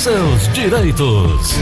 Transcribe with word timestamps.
seus 0.00 0.48
direitos. 0.54 1.58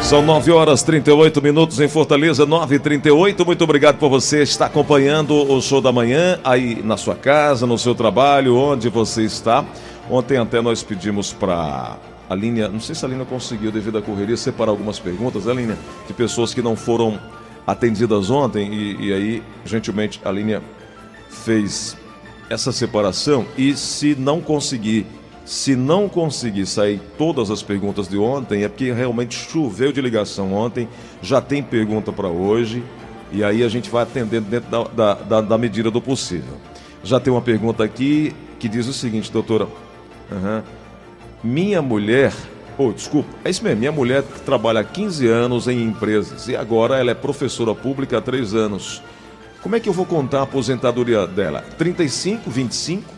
São 0.00 0.22
9 0.22 0.52
horas 0.52 0.84
38 0.84 1.42
minutos 1.42 1.80
em 1.80 1.88
Fortaleza, 1.88 2.46
9 2.46 2.76
e 2.76 2.78
38 2.78 3.44
Muito 3.44 3.64
obrigado 3.64 3.98
por 3.98 4.08
você 4.08 4.44
estar 4.44 4.66
acompanhando 4.66 5.34
o 5.34 5.60
show 5.60 5.80
da 5.80 5.90
manhã 5.90 6.38
aí 6.44 6.80
na 6.84 6.96
sua 6.96 7.16
casa, 7.16 7.66
no 7.66 7.76
seu 7.76 7.96
trabalho, 7.96 8.56
onde 8.56 8.88
você 8.88 9.22
está. 9.24 9.64
Ontem 10.08 10.36
até 10.36 10.62
nós 10.62 10.84
pedimos 10.84 11.32
para 11.32 11.96
a 12.30 12.34
linha, 12.36 12.68
não 12.68 12.78
sei 12.78 12.94
se 12.94 13.04
a 13.04 13.08
linha 13.08 13.24
conseguiu, 13.24 13.72
devido 13.72 13.98
à 13.98 14.02
correria, 14.02 14.36
separar 14.36 14.70
algumas 14.70 15.00
perguntas, 15.00 15.46
né, 15.46 15.54
linha? 15.54 15.76
De 16.06 16.14
pessoas 16.14 16.54
que 16.54 16.62
não 16.62 16.76
foram 16.76 17.18
atendidas 17.66 18.30
ontem 18.30 18.72
e, 18.72 19.08
e 19.08 19.12
aí, 19.12 19.42
gentilmente, 19.64 20.20
a 20.24 20.30
linha 20.30 20.62
fez 21.28 21.96
essa 22.48 22.72
separação 22.72 23.46
e 23.56 23.76
se 23.76 24.14
não 24.14 24.40
conseguir 24.40 25.06
se 25.44 25.76
não 25.76 26.08
conseguir 26.08 26.64
sair 26.64 27.00
todas 27.18 27.50
as 27.50 27.62
perguntas 27.62 28.08
de 28.08 28.16
ontem, 28.16 28.64
é 28.64 28.68
porque 28.68 28.90
realmente 28.90 29.34
choveu 29.34 29.92
de 29.92 30.00
ligação 30.00 30.54
ontem, 30.54 30.88
já 31.20 31.40
tem 31.40 31.62
pergunta 31.62 32.10
para 32.10 32.28
hoje, 32.28 32.82
e 33.30 33.44
aí 33.44 33.62
a 33.62 33.68
gente 33.68 33.90
vai 33.90 34.04
atendendo 34.04 34.48
dentro 34.48 34.70
da, 34.70 34.84
da, 34.84 35.14
da, 35.14 35.40
da, 35.42 35.58
medida 35.58 35.90
do 35.90 36.00
possível. 36.00 36.54
Já 37.02 37.20
tem 37.20 37.30
uma 37.30 37.42
pergunta 37.42 37.84
aqui 37.84 38.34
que 38.58 38.68
diz 38.68 38.86
o 38.86 38.92
seguinte, 38.92 39.30
doutora. 39.30 39.66
Uhum, 40.32 40.62
minha 41.42 41.82
mulher. 41.82 42.32
Oh, 42.78 42.90
desculpa, 42.90 43.28
é 43.44 43.50
isso 43.50 43.62
mesmo. 43.62 43.80
Minha 43.80 43.92
mulher 43.92 44.22
trabalha 44.46 44.80
há 44.80 44.84
15 44.84 45.28
anos 45.28 45.68
em 45.68 45.82
empresas 45.84 46.48
e 46.48 46.56
agora 46.56 46.98
ela 46.98 47.10
é 47.10 47.14
professora 47.14 47.74
pública 47.74 48.18
há 48.18 48.20
3 48.20 48.54
anos. 48.54 49.02
Como 49.64 49.74
é 49.76 49.80
que 49.80 49.88
eu 49.88 49.94
vou 49.94 50.04
contar 50.04 50.40
a 50.40 50.42
aposentadoria 50.42 51.26
dela? 51.26 51.64
35, 51.78 52.50
25? 52.50 53.10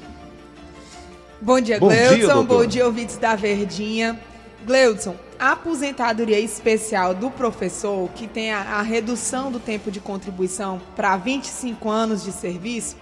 Bom 1.41 1.61
dia, 1.61 1.81
Bom 1.81 1.89
Gleudson. 1.89 2.17
Dia, 2.17 2.43
Bom 2.45 2.65
dia, 2.65 2.87
ouvintes 2.87 3.17
da 3.17 3.35
Verdinha. 3.35 4.17
Gleudson, 4.65 5.17
a 5.41 5.51
aposentadoria 5.51 6.39
especial 6.39 7.15
do 7.15 7.33
professor, 7.33 8.09
que 8.15 8.29
tem 8.29 8.53
a, 8.53 8.61
a 8.61 8.83
redução 8.83 9.51
do 9.51 9.59
tempo 9.59 9.91
de 9.91 9.99
contribuição 9.99 10.81
para 10.95 11.17
25 11.17 11.91
anos 11.91 12.23
de 12.23 12.31
serviço, 12.31 12.95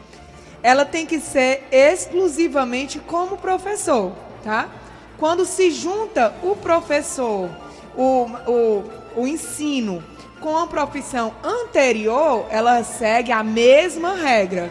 ela 0.62 0.86
tem 0.86 1.04
que 1.04 1.20
ser 1.20 1.64
exclusivamente 1.70 2.98
como 2.98 3.36
professor, 3.36 4.12
tá? 4.42 4.70
Quando 5.18 5.44
se 5.44 5.70
junta 5.70 6.34
o 6.42 6.56
professor, 6.56 7.50
o, 7.94 8.26
o, 8.46 8.84
o 9.16 9.26
ensino 9.26 10.02
com 10.44 10.58
a 10.58 10.66
profissão 10.66 11.32
anterior, 11.42 12.46
ela 12.50 12.84
segue 12.84 13.32
a 13.32 13.42
mesma 13.42 14.14
regra. 14.14 14.70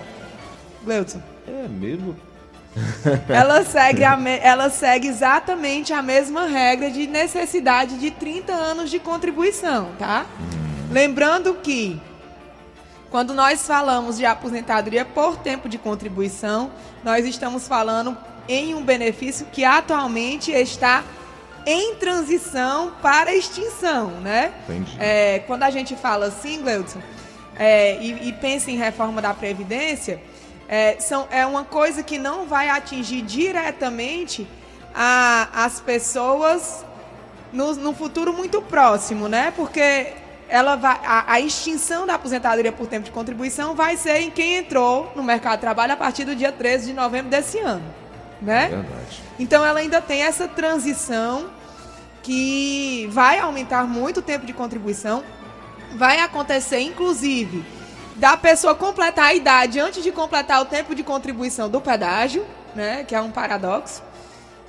Gleudson. 0.83 1.19
É 1.47 1.67
mesmo? 1.67 2.15
ela, 3.27 3.65
segue 3.65 4.03
a, 4.03 4.15
ela 4.43 4.69
segue 4.69 5.07
exatamente 5.07 5.91
a 5.91 6.03
mesma 6.03 6.45
regra 6.45 6.91
de 6.91 7.07
necessidade 7.07 7.97
de 7.97 8.11
30 8.11 8.53
anos 8.53 8.91
de 8.91 8.99
contribuição, 8.99 9.89
tá? 9.97 10.27
Hum. 10.39 10.89
Lembrando 10.91 11.55
que 11.55 11.99
quando 13.09 13.33
nós 13.33 13.65
falamos 13.65 14.19
de 14.19 14.27
aposentadoria 14.27 15.03
por 15.03 15.37
tempo 15.37 15.67
de 15.67 15.79
contribuição, 15.79 16.69
nós 17.03 17.25
estamos 17.25 17.67
falando 17.67 18.15
em 18.47 18.75
um 18.75 18.83
benefício 18.83 19.47
que 19.51 19.65
atualmente 19.65 20.51
está 20.51 21.03
em 21.65 21.95
transição 21.95 22.93
para 23.01 23.33
extinção, 23.33 24.11
né? 24.21 24.53
Entendi. 24.63 24.97
É, 24.99 25.39
quando 25.47 25.63
a 25.63 25.69
gente 25.69 25.95
fala 25.95 26.27
assim, 26.27 26.61
Gleudson, 26.61 26.99
é, 27.55 27.97
e, 28.01 28.29
e 28.29 28.33
pensa 28.33 28.71
em 28.71 28.77
reforma 28.77 29.21
da 29.21 29.33
Previdência, 29.33 30.19
é, 30.67 30.97
são, 30.99 31.27
é 31.29 31.45
uma 31.45 31.63
coisa 31.63 32.03
que 32.03 32.17
não 32.17 32.45
vai 32.45 32.69
atingir 32.69 33.21
diretamente 33.21 34.47
a, 34.93 35.65
as 35.65 35.79
pessoas 35.79 36.85
no, 37.51 37.75
no 37.75 37.93
futuro 37.93 38.33
muito 38.33 38.61
próximo, 38.61 39.27
né? 39.27 39.53
Porque 39.55 40.13
ela 40.49 40.75
vai, 40.75 40.99
a, 41.03 41.33
a, 41.33 41.39
extinção 41.39 42.05
da 42.05 42.15
aposentadoria 42.15 42.71
por 42.71 42.87
tempo 42.87 43.05
de 43.05 43.11
contribuição 43.11 43.75
vai 43.75 43.97
ser 43.97 44.21
em 44.21 44.29
quem 44.29 44.55
entrou 44.55 45.11
no 45.15 45.23
mercado 45.23 45.55
de 45.55 45.61
trabalho 45.61 45.93
a 45.93 45.97
partir 45.97 46.25
do 46.25 46.35
dia 46.35 46.51
13 46.51 46.87
de 46.87 46.93
novembro 46.93 47.29
desse 47.29 47.59
ano. 47.59 47.83
Né? 48.41 48.65
É 48.65 48.69
verdade. 48.69 49.23
Então 49.39 49.65
ela 49.65 49.79
ainda 49.79 50.01
tem 50.01 50.23
essa 50.23 50.47
transição 50.47 51.49
que 52.23 53.07
vai 53.11 53.37
aumentar 53.37 53.83
muito 53.83 54.21
o 54.21 54.23
tempo 54.23 54.45
de 54.45 54.53
contribuição. 54.53 55.23
Vai 55.95 56.19
acontecer, 56.21 56.79
inclusive, 56.79 57.63
da 58.15 58.35
pessoa 58.35 58.73
completar 58.73 59.25
a 59.25 59.33
idade 59.33 59.79
antes 59.79 60.01
de 60.01 60.11
completar 60.11 60.61
o 60.61 60.65
tempo 60.65 60.95
de 60.95 61.03
contribuição 61.03 61.69
do 61.69 61.81
pedágio, 61.81 62.45
né? 62.73 63.03
Que 63.03 63.13
é 63.13 63.21
um 63.21 63.29
paradoxo. 63.29 64.01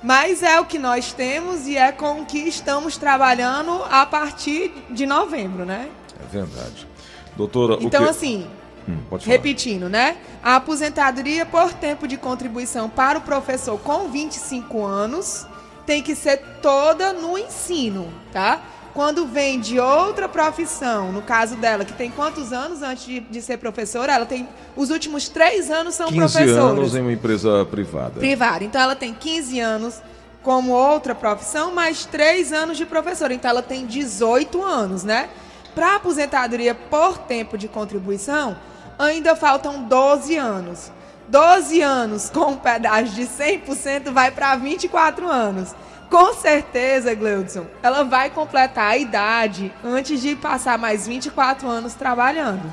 Mas 0.03 0.43
é 0.43 0.59
o 0.59 0.65
que 0.65 0.77
nós 0.77 1.13
temos 1.13 1.65
e 1.65 1.77
é 1.77 1.91
com 1.91 2.21
o 2.21 2.25
que 2.25 2.37
estamos 2.37 2.97
trabalhando 2.97 3.81
a 3.89 4.05
partir 4.05 4.71
de 4.91 5.05
novembro, 5.05 5.65
né? 5.65 5.89
É 6.21 6.27
verdade. 6.27 6.87
Doutora, 7.35 7.77
então, 7.81 8.03
que... 8.03 8.09
assim, 8.09 8.47
hum, 8.87 8.97
repetindo, 9.21 9.89
né? 9.89 10.17
A 10.43 10.57
aposentadoria 10.57 11.45
por 11.45 11.73
tempo 11.73 12.07
de 12.07 12.17
contribuição 12.17 12.89
para 12.89 13.17
o 13.17 13.21
professor 13.21 13.79
com 13.79 14.09
25 14.09 14.83
anos 14.85 15.47
tem 15.85 16.01
que 16.01 16.15
ser 16.15 16.37
toda 16.61 17.13
no 17.13 17.37
ensino, 17.37 18.11
tá? 18.31 18.61
Quando 18.93 19.25
vem 19.25 19.59
de 19.59 19.77
outra 19.77 20.29
profissão, 20.29 21.11
no 21.11 21.21
caso 21.21 21.57
dela, 21.57 21.83
que 21.83 21.91
tem 21.91 22.09
quantos 22.09 22.53
anos 22.53 22.81
antes 22.81 23.05
de, 23.05 23.19
de 23.19 23.41
ser 23.41 23.57
professora? 23.57 24.13
Ela 24.13 24.25
tem. 24.25 24.47
Os 24.73 24.89
últimos 24.89 25.27
três 25.27 25.69
anos 25.69 25.95
são 25.95 26.07
15 26.07 26.17
professora. 26.17 26.61
anos 26.61 26.95
em 26.95 27.01
uma 27.01 27.11
empresa 27.11 27.65
privada. 27.65 28.19
Privada. 28.19 28.63
Então 28.63 28.81
ela 28.81 28.95
tem 28.95 29.13
15 29.13 29.59
anos 29.59 30.01
como 30.41 30.71
outra 30.71 31.13
profissão, 31.13 31.73
mais 31.73 32.05
três 32.05 32.53
anos 32.53 32.77
de 32.77 32.85
professora. 32.85 33.33
Então 33.33 33.51
ela 33.51 33.61
tem 33.61 33.85
18 33.85 34.63
anos, 34.63 35.03
né? 35.03 35.29
Para 35.73 35.95
aposentadoria 35.95 36.73
por 36.73 37.17
tempo 37.17 37.57
de 37.57 37.67
contribuição, 37.67 38.55
ainda 38.97 39.35
faltam 39.35 39.83
12 39.83 40.37
anos. 40.37 40.89
12 41.27 41.81
anos 41.81 42.29
com 42.29 42.51
um 42.51 42.57
pedágio 42.57 43.15
de 43.15 43.23
100% 43.23 44.11
vai 44.11 44.31
para 44.31 44.55
24 44.55 45.27
anos. 45.27 45.75
Com 46.09 46.33
certeza, 46.35 47.15
Gleudson, 47.15 47.65
ela 47.81 48.03
vai 48.03 48.29
completar 48.29 48.91
a 48.91 48.97
idade 48.97 49.73
antes 49.83 50.21
de 50.21 50.35
passar 50.35 50.77
mais 50.77 51.07
24 51.07 51.67
anos 51.67 51.95
trabalhando. 51.95 52.63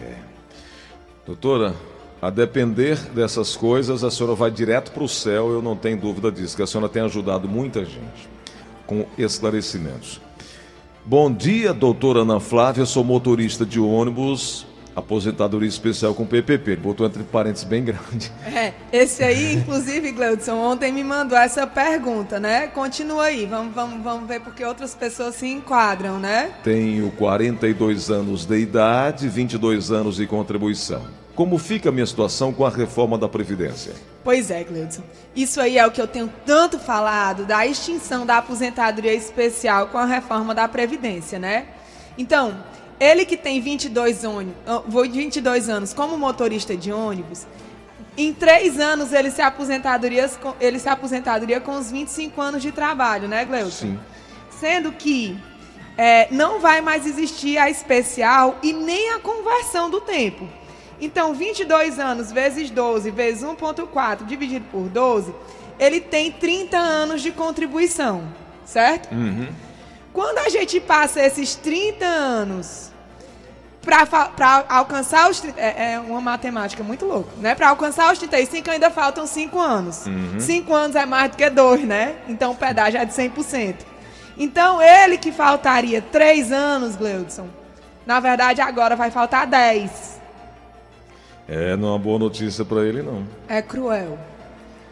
É. 0.00 0.16
Doutora, 1.26 1.74
a 2.20 2.28
depender 2.28 2.96
dessas 3.10 3.56
coisas, 3.56 4.04
a 4.04 4.10
senhora 4.10 4.34
vai 4.34 4.50
direto 4.50 4.92
para 4.92 5.02
o 5.02 5.08
céu, 5.08 5.50
eu 5.50 5.62
não 5.62 5.74
tenho 5.74 5.96
dúvida 5.96 6.30
disso, 6.30 6.56
que 6.56 6.62
a 6.62 6.66
senhora 6.66 6.88
tem 6.88 7.02
ajudado 7.02 7.48
muita 7.48 7.84
gente 7.84 8.28
com 8.86 9.06
esclarecimentos. 9.16 10.20
Bom 11.06 11.32
dia, 11.32 11.72
doutora 11.72 12.20
Ana 12.20 12.38
Flávia, 12.38 12.84
sou 12.86 13.02
motorista 13.02 13.64
de 13.64 13.80
ônibus 13.80 14.66
aposentadoria 14.94 15.68
especial 15.68 16.14
com 16.14 16.24
PPP. 16.24 16.72
Ele 16.72 16.80
botou 16.80 17.06
entre 17.06 17.22
parênteses 17.22 17.64
bem 17.64 17.84
grande. 17.84 18.32
É, 18.46 18.72
esse 18.92 19.22
aí, 19.22 19.54
inclusive, 19.54 20.12
Gleudson, 20.12 20.54
ontem 20.54 20.92
me 20.92 21.02
mandou 21.02 21.36
essa 21.36 21.66
pergunta, 21.66 22.38
né? 22.38 22.68
Continua 22.68 23.24
aí, 23.24 23.46
vamos, 23.46 23.74
vamos, 23.74 24.02
vamos 24.02 24.28
ver 24.28 24.40
porque 24.40 24.64
outras 24.64 24.94
pessoas 24.94 25.34
se 25.34 25.46
enquadram, 25.46 26.18
né? 26.18 26.52
Tenho 26.62 27.10
42 27.12 28.10
anos 28.10 28.46
de 28.46 28.58
idade, 28.58 29.28
22 29.28 29.90
anos 29.90 30.16
de 30.16 30.26
contribuição. 30.26 31.02
Como 31.34 31.58
fica 31.58 31.88
a 31.88 31.92
minha 31.92 32.06
situação 32.06 32.52
com 32.52 32.64
a 32.64 32.70
reforma 32.70 33.18
da 33.18 33.28
Previdência? 33.28 33.92
Pois 34.22 34.52
é, 34.52 34.62
Gleudson. 34.62 35.02
Isso 35.34 35.60
aí 35.60 35.76
é 35.76 35.84
o 35.84 35.90
que 35.90 36.00
eu 36.00 36.06
tenho 36.06 36.32
tanto 36.46 36.78
falado 36.78 37.44
da 37.44 37.66
extinção 37.66 38.24
da 38.24 38.38
aposentadoria 38.38 39.12
especial 39.12 39.88
com 39.88 39.98
a 39.98 40.04
reforma 40.04 40.54
da 40.54 40.68
Previdência, 40.68 41.38
né? 41.38 41.66
Então, 42.16 42.56
ele 42.98 43.24
que 43.24 43.36
tem 43.36 43.60
22, 43.60 44.24
ônibus, 44.24 44.54
22 45.10 45.68
anos 45.68 45.92
como 45.92 46.16
motorista 46.16 46.76
de 46.76 46.92
ônibus, 46.92 47.46
em 48.16 48.32
três 48.32 48.78
anos 48.78 49.12
ele 49.12 49.30
se 49.30 49.42
aposentadoria, 49.42 50.30
ele 50.60 50.78
se 50.78 50.88
aposentadoria 50.88 51.60
com 51.60 51.76
os 51.76 51.90
25 51.90 52.40
anos 52.40 52.62
de 52.62 52.70
trabalho, 52.70 53.26
né, 53.26 53.44
Gleuton? 53.44 53.70
Sim. 53.70 54.00
Sendo 54.60 54.92
que 54.92 55.36
é, 55.98 56.28
não 56.30 56.60
vai 56.60 56.80
mais 56.80 57.06
existir 57.06 57.58
a 57.58 57.68
especial 57.68 58.58
e 58.62 58.72
nem 58.72 59.12
a 59.12 59.18
conversão 59.18 59.90
do 59.90 60.00
tempo. 60.00 60.48
Então, 61.00 61.34
22 61.34 61.98
anos 61.98 62.30
vezes 62.30 62.70
12 62.70 63.10
vezes 63.10 63.42
1,4 63.42 64.24
dividido 64.24 64.64
por 64.70 64.88
12, 64.88 65.34
ele 65.78 66.00
tem 66.00 66.30
30 66.30 66.78
anos 66.78 67.20
de 67.20 67.32
contribuição, 67.32 68.28
certo? 68.64 69.12
Uhum. 69.12 69.48
Quando 70.12 70.38
a 70.38 70.48
gente 70.48 70.78
passa 70.78 71.20
esses 71.20 71.56
30 71.56 72.06
anos 72.06 72.92
para 73.84 74.64
alcançar 74.68 75.30
os. 75.30 75.44
É, 75.56 75.92
é, 75.92 76.00
uma 76.00 76.20
matemática 76.20 76.82
muito 76.82 77.04
louca, 77.04 77.30
né? 77.38 77.54
Para 77.54 77.68
alcançar 77.68 78.12
os 78.12 78.18
35 78.18 78.70
ainda 78.70 78.90
faltam 78.90 79.26
5 79.26 79.58
anos. 79.58 80.04
5 80.38 80.70
uhum. 80.70 80.76
anos 80.76 80.96
é 80.96 81.04
mais 81.04 81.30
do 81.30 81.36
que 81.36 81.48
2, 81.48 81.84
né? 81.84 82.16
Então 82.28 82.52
o 82.52 82.54
pedágio 82.56 82.98
é 82.98 83.04
de 83.04 83.12
100%. 83.12 83.76
Então 84.36 84.82
ele 84.82 85.18
que 85.18 85.30
faltaria 85.30 86.02
3 86.02 86.50
anos, 86.50 86.96
Gleudson, 86.96 87.48
na 88.06 88.18
verdade 88.20 88.60
agora 88.60 88.96
vai 88.96 89.10
faltar 89.10 89.46
10. 89.46 90.20
É, 91.46 91.76
não 91.76 91.88
é 91.88 91.90
uma 91.92 91.98
boa 91.98 92.18
notícia 92.18 92.64
para 92.64 92.82
ele, 92.84 93.02
não. 93.02 93.26
É 93.48 93.60
cruel. 93.60 94.18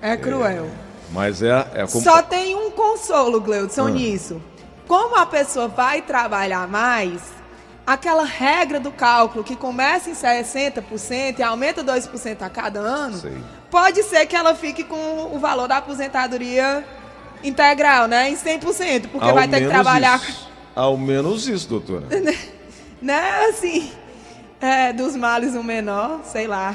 É 0.03 0.17
cruel. 0.17 0.67
É, 0.67 0.71
mas 1.11 1.43
é, 1.43 1.67
é 1.75 1.87
como... 1.87 2.05
Só 2.05 2.23
tem 2.23 2.55
um 2.55 2.71
consolo, 2.71 3.41
Gleudson, 3.41 3.87
ah. 3.87 3.91
nisso. 3.91 4.43
Como 4.87 5.17
a 5.17 5.25
pessoa 5.25 5.69
vai 5.69 6.03
trabalhar 6.03 6.69
mais, 6.69 7.23
aquela 7.93 8.25
regra 8.25 8.81
do 8.81 8.91
cálculo 8.91 9.45
que 9.45 9.57
começa 9.57 10.11
em 10.11 10.15
60% 10.15 11.39
e 11.39 11.43
aumenta 11.43 11.85
2% 11.85 12.43
a 12.43 12.49
cada 12.49 12.81
ano, 12.81 13.19
Sei. 13.19 13.37
pode 13.71 14.03
ser 14.03 14.27
que 14.27 14.37
ela 14.37 14.55
fique 14.55 14.85
com 14.85 15.31
o 15.33 15.39
valor 15.39 15.69
da 15.69 15.79
aposentadoria 15.79 16.85
integral, 17.43 18.07
né? 18.07 18.31
Em 18.31 18.37
100%, 18.37 19.09
porque 19.09 19.29
Ao 19.29 19.35
vai 19.35 19.49
ter 19.49 19.61
que 19.61 19.69
trabalhar. 19.69 20.21
Isso. 20.23 20.51
Ao 20.75 20.97
menos 20.97 21.47
isso, 21.47 21.69
doutora. 21.69 22.07
né? 23.01 23.47
Assim, 23.49 23.93
é, 24.61 24.93
dos 24.93 25.17
males 25.17 25.55
o 25.55 25.63
menor, 25.63 26.21
sei 26.25 26.47
lá. 26.47 26.75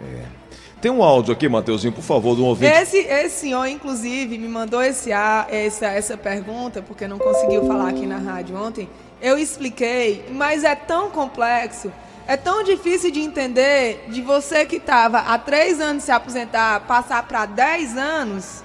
É. 0.00 0.42
Tem 0.80 0.90
um 0.90 1.00
áudio 1.00 1.32
aqui, 1.32 1.48
Mateuzinho, 1.48 1.92
por 1.92 2.02
favor, 2.02 2.34
do 2.34 2.42
um 2.42 2.46
ouvinte. 2.46 2.72
Esse, 2.72 2.98
esse 2.98 3.40
senhor, 3.42 3.64
inclusive, 3.66 4.36
me 4.36 4.48
mandou 4.48 4.82
esse, 4.82 5.12
essa, 5.12 5.86
essa 5.86 6.16
pergunta, 6.16 6.82
porque 6.82 7.06
não 7.06 7.20
conseguiu 7.20 7.64
falar 7.68 7.90
aqui 7.90 8.04
na 8.04 8.16
rádio 8.16 8.56
ontem. 8.56 8.88
Eu 9.22 9.38
expliquei, 9.38 10.24
mas 10.30 10.64
é 10.64 10.74
tão 10.74 11.08
complexo, 11.08 11.92
é 12.26 12.36
tão 12.36 12.64
difícil 12.64 13.12
de 13.12 13.20
entender 13.20 14.06
de 14.08 14.20
você 14.20 14.66
que 14.66 14.76
estava 14.76 15.20
há 15.20 15.38
três 15.38 15.80
anos 15.80 16.02
se 16.02 16.10
aposentar, 16.10 16.80
passar 16.80 17.22
para 17.22 17.46
dez 17.46 17.96
anos, 17.96 18.64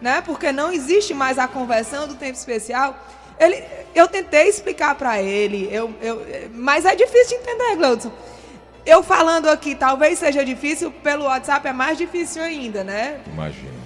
né? 0.00 0.22
Porque 0.24 0.50
não 0.50 0.72
existe 0.72 1.12
mais 1.12 1.38
a 1.38 1.46
conversão 1.46 2.08
do 2.08 2.14
tempo 2.14 2.38
especial. 2.38 2.98
Ele, 3.38 3.62
eu 3.94 4.08
tentei 4.08 4.48
explicar 4.48 4.94
para 4.94 5.20
ele, 5.20 5.68
eu, 5.70 5.94
eu, 6.00 6.24
mas 6.54 6.86
é 6.86 6.96
difícil 6.96 7.36
de 7.38 7.44
entender, 7.44 7.76
Gleudson. 7.76 8.10
Eu 8.86 9.02
falando 9.02 9.50
aqui, 9.50 9.74
talvez 9.74 10.18
seja 10.18 10.42
difícil, 10.42 10.90
pelo 10.90 11.24
WhatsApp 11.26 11.68
é 11.68 11.72
mais 11.74 11.98
difícil 11.98 12.42
ainda, 12.42 12.82
né? 12.82 13.20
Imagina. 13.26 13.78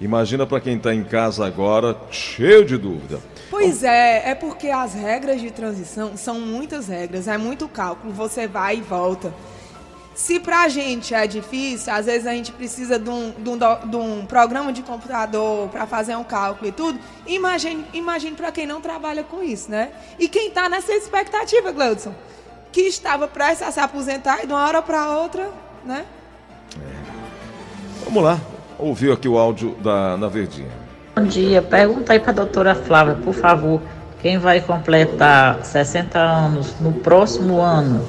Imagina 0.00 0.46
para 0.46 0.60
quem 0.60 0.76
está 0.76 0.94
em 0.94 1.02
casa 1.02 1.44
agora, 1.44 1.96
cheio 2.12 2.64
de 2.64 2.78
dúvida. 2.78 3.20
Pois 3.56 3.84
é, 3.84 4.30
é 4.30 4.34
porque 4.34 4.68
as 4.68 4.94
regras 4.94 5.40
de 5.40 5.48
transição 5.48 6.16
são 6.16 6.40
muitas 6.40 6.88
regras, 6.88 7.28
é 7.28 7.38
muito 7.38 7.68
cálculo, 7.68 8.12
você 8.12 8.48
vai 8.48 8.78
e 8.78 8.80
volta. 8.80 9.32
Se 10.12 10.40
para 10.40 10.62
a 10.62 10.68
gente 10.68 11.14
é 11.14 11.24
difícil, 11.24 11.92
às 11.92 12.06
vezes 12.06 12.26
a 12.26 12.32
gente 12.32 12.50
precisa 12.50 12.98
de 12.98 13.08
um, 13.08 13.30
de 13.30 13.48
um, 13.48 13.58
de 13.90 13.96
um 13.96 14.26
programa 14.26 14.72
de 14.72 14.82
computador 14.82 15.68
para 15.68 15.86
fazer 15.86 16.16
um 16.16 16.24
cálculo 16.24 16.68
e 16.68 16.72
tudo. 16.72 16.98
Imagine, 17.28 17.86
imagine 17.92 18.34
para 18.34 18.50
quem 18.50 18.66
não 18.66 18.80
trabalha 18.80 19.22
com 19.22 19.40
isso, 19.40 19.70
né? 19.70 19.92
E 20.18 20.28
quem 20.28 20.48
está 20.48 20.68
nessa 20.68 20.92
expectativa, 20.92 21.70
Gleudson, 21.70 22.12
que 22.72 22.80
estava 22.80 23.28
prestes 23.28 23.68
a 23.68 23.70
se 23.70 23.78
aposentar 23.78 24.42
e 24.42 24.48
de 24.48 24.52
uma 24.52 24.66
hora 24.66 24.82
para 24.82 25.16
outra, 25.16 25.48
né? 25.84 26.04
É. 26.76 28.04
Vamos 28.04 28.24
lá, 28.24 28.40
ouviu 28.76 29.12
aqui 29.12 29.28
o 29.28 29.38
áudio 29.38 29.76
da, 29.76 30.16
da 30.16 30.28
Verdinha. 30.28 30.83
Bom 31.14 31.24
dia, 31.24 31.62
pergunta 31.62 32.12
aí 32.12 32.18
para 32.18 32.30
a 32.30 32.34
doutora 32.34 32.74
Flávia, 32.74 33.14
por 33.14 33.34
favor, 33.34 33.80
quem 34.20 34.38
vai 34.38 34.60
completar 34.60 35.64
60 35.64 36.18
anos 36.18 36.74
no 36.80 36.92
próximo 36.92 37.60
ano? 37.60 38.04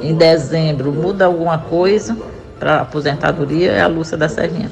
em 0.00 0.14
dezembro 0.14 0.92
muda 0.92 1.24
alguma 1.24 1.58
coisa 1.58 2.16
para 2.58 2.82
aposentadoria 2.82 3.72
é 3.72 3.80
a 3.80 3.86
Lúcia 3.86 4.16
da 4.16 4.28
Serrinha. 4.28 4.70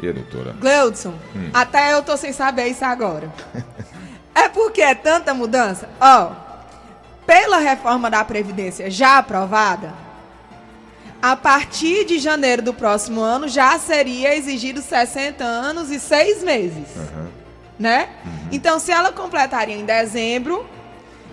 E 0.00 0.08
a 0.08 0.12
doutora? 0.12 0.54
Gleudson, 0.58 1.14
hum. 1.34 1.50
até 1.54 1.92
eu 1.92 2.02
tô 2.02 2.16
sem 2.16 2.32
saber 2.32 2.66
isso 2.66 2.84
agora. 2.84 3.30
é 4.34 4.48
porque 4.48 4.82
é 4.82 4.94
tanta 4.94 5.32
mudança. 5.32 5.88
Ó, 6.00 6.32
pela 7.26 7.58
reforma 7.58 8.10
da 8.10 8.24
Previdência 8.24 8.90
já 8.90 9.18
aprovada, 9.18 9.92
a 11.20 11.36
partir 11.36 12.04
de 12.04 12.18
janeiro 12.18 12.62
do 12.62 12.74
próximo 12.74 13.20
ano 13.20 13.48
já 13.48 13.78
seria 13.78 14.34
exigido 14.34 14.80
60 14.82 15.42
anos 15.44 15.90
e 15.90 15.98
6 15.98 16.42
meses. 16.42 16.88
Uhum. 16.96 17.28
Né? 17.78 18.08
Uhum. 18.24 18.48
Então, 18.52 18.78
se 18.78 18.90
ela 18.90 19.12
completaria 19.12 19.76
em 19.76 19.84
dezembro, 19.84 20.66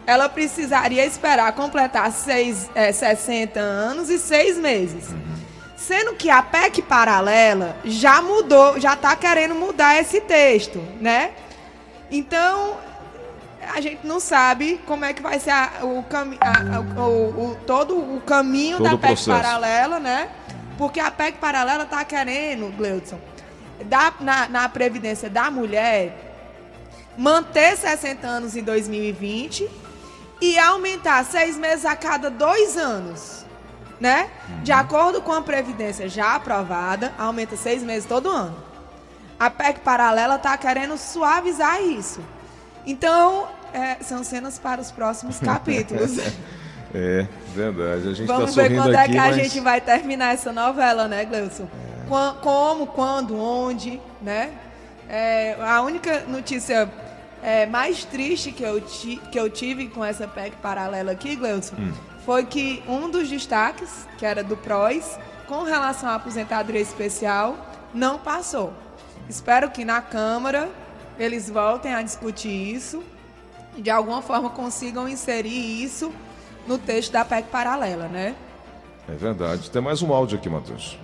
ela 0.05 0.27
precisaria 0.27 1.05
esperar 1.05 1.53
completar 1.53 2.11
seis, 2.11 2.69
é, 2.75 2.91
60 2.91 3.59
anos 3.59 4.09
e 4.09 4.19
seis 4.19 4.57
meses. 4.57 5.05
Sendo 5.77 6.13
que 6.15 6.29
a 6.29 6.41
PEC 6.41 6.81
paralela 6.81 7.75
já 7.83 8.21
mudou, 8.21 8.79
já 8.79 8.93
está 8.93 9.15
querendo 9.15 9.55
mudar 9.55 9.99
esse 9.99 10.21
texto, 10.21 10.81
né? 10.99 11.31
Então, 12.09 12.77
a 13.73 13.81
gente 13.81 14.05
não 14.05 14.19
sabe 14.19 14.79
como 14.85 15.05
é 15.05 15.13
que 15.13 15.21
vai 15.21 15.39
ser 15.39 15.51
a, 15.51 15.71
o, 15.83 16.03
cami 16.03 16.37
a, 16.39 16.79
o, 17.01 17.51
o, 17.51 17.55
todo 17.65 17.97
o 17.97 18.21
caminho 18.21 18.77
todo 18.77 18.89
da 18.89 18.91
PEC 18.91 19.01
processo. 19.01 19.29
paralela, 19.29 19.99
né? 19.99 20.29
Porque 20.77 20.99
a 20.99 21.11
PEC 21.11 21.37
paralela 21.37 21.83
está 21.83 22.03
querendo, 22.03 22.75
Gleudson, 22.75 23.19
da, 23.85 24.13
na, 24.19 24.49
na 24.49 24.69
Previdência 24.69 25.29
da 25.29 25.51
Mulher, 25.51 26.33
manter 27.17 27.77
60 27.77 28.25
anos 28.25 28.55
em 28.55 28.63
2020 28.63 29.69
e 30.41 30.57
aumentar 30.59 31.23
seis 31.25 31.57
meses 31.57 31.85
a 31.85 31.95
cada 31.95 32.29
dois 32.29 32.75
anos, 32.77 33.45
né? 33.99 34.29
Uhum. 34.49 34.63
De 34.63 34.71
acordo 34.71 35.21
com 35.21 35.31
a 35.31 35.41
Previdência 35.41 36.09
já 36.09 36.35
aprovada, 36.35 37.13
aumenta 37.17 37.55
seis 37.55 37.83
meses 37.83 38.05
todo 38.05 38.29
ano. 38.29 38.55
A 39.39 39.49
PEC 39.49 39.79
paralela 39.81 40.35
está 40.35 40.57
querendo 40.57 40.97
suavizar 40.97 41.81
isso. 41.81 42.21
Então, 42.85 43.47
é, 43.73 43.97
são 44.03 44.23
cenas 44.23 44.59
para 44.59 44.81
os 44.81 44.91
próximos 44.91 45.39
capítulos. 45.41 46.17
é, 46.93 47.27
verdade. 47.55 48.07
A 48.07 48.13
gente 48.13 48.27
tá 48.27 48.35
Vamos 48.35 48.55
tá 48.55 48.61
ver 48.61 48.75
quando 48.75 48.95
aqui, 48.95 49.03
é 49.03 49.07
que 49.07 49.17
mas... 49.17 49.37
a 49.37 49.43
gente 49.43 49.59
vai 49.59 49.81
terminar 49.81 50.33
essa 50.33 50.51
novela, 50.51 51.07
né, 51.07 51.25
Gleuson? 51.25 51.63
É. 51.63 52.41
Como, 52.41 52.87
quando, 52.87 53.35
onde, 53.39 53.99
né? 54.21 54.51
É, 55.09 55.57
a 55.61 55.81
única 55.81 56.21
notícia 56.27 56.89
é, 57.43 57.65
mais 57.65 58.05
triste 58.05 58.51
que 58.51 58.63
eu, 58.63 58.81
que 58.81 59.37
eu 59.37 59.49
tive 59.49 59.87
com 59.87 60.03
essa 60.03 60.27
PEC 60.27 60.55
paralela 60.57 61.11
aqui, 61.11 61.35
Gleudson, 61.35 61.75
hum. 61.77 61.93
foi 62.25 62.45
que 62.45 62.81
um 62.87 63.09
dos 63.09 63.29
destaques, 63.29 64.07
que 64.17 64.25
era 64.25 64.43
do 64.43 64.55
PROS, 64.55 65.19
com 65.47 65.63
relação 65.63 66.09
à 66.09 66.15
aposentadoria 66.15 66.81
especial, 66.81 67.57
não 67.93 68.17
passou. 68.17 68.73
Espero 69.29 69.69
que 69.69 69.83
na 69.83 70.01
Câmara 70.01 70.69
eles 71.17 71.49
voltem 71.49 71.93
a 71.93 72.01
discutir 72.01 72.49
isso 72.49 73.03
e 73.77 73.81
de 73.81 73.89
alguma 73.89 74.21
forma 74.21 74.49
consigam 74.49 75.07
inserir 75.07 75.83
isso 75.83 76.11
no 76.67 76.77
texto 76.77 77.11
da 77.11 77.25
PEC 77.25 77.47
paralela, 77.49 78.07
né? 78.07 78.35
É 79.07 79.13
verdade. 79.13 79.69
Tem 79.69 79.81
mais 79.81 80.01
um 80.01 80.13
áudio 80.13 80.37
aqui, 80.37 80.49
Matheus. 80.49 80.97